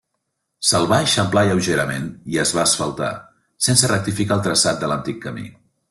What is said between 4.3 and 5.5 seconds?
el traçat de l'antic camí.